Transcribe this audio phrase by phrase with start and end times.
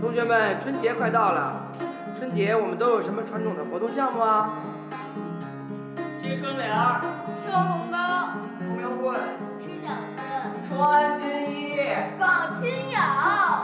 [0.00, 1.60] 同学们，春节快到了，
[2.18, 4.50] 春节我们都有什么传统的活动项目啊？
[6.20, 7.00] 接春联儿、
[7.44, 7.98] 收红包、
[8.58, 9.14] 童谣会、
[9.60, 10.18] 吃饺子、
[10.68, 11.78] 穿新衣、
[12.18, 12.98] 访亲友，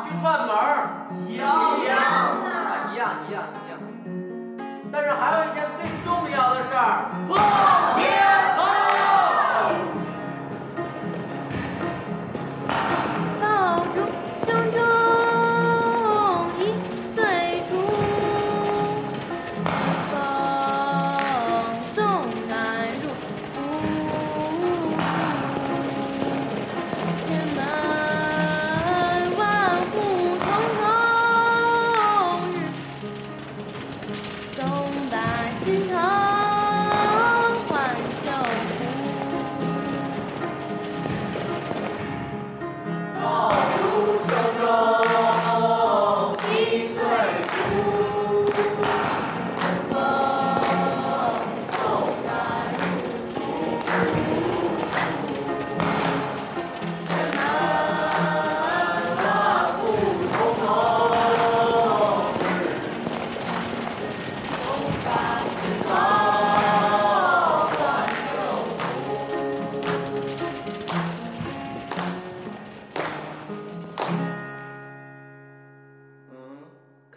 [0.04, 1.48] 去串门儿，一样
[1.80, 1.96] 一样
[2.44, 3.80] 的啊一样一样一样。
[4.92, 7.08] 但是还有一件最重要的事儿，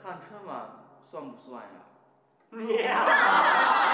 [0.09, 0.65] 看春晚
[1.11, 1.69] 算不算呀？
[2.49, 3.85] 喵。